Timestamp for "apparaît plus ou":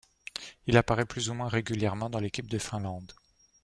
0.77-1.35